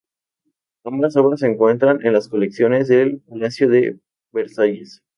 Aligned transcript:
Ambas 0.83 1.15
obras 1.15 1.41
se 1.41 1.45
encuentran 1.45 2.03
en 2.03 2.13
las 2.13 2.27
colecciones 2.27 2.87
del 2.87 3.19
palacio 3.19 3.69
de 3.69 3.99
Versalles. 4.33 5.03